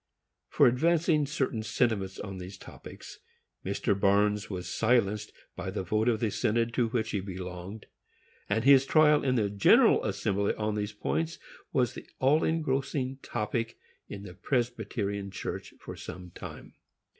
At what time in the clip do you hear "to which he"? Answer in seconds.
6.73-7.19